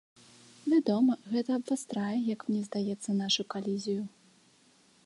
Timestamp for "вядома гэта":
0.71-1.51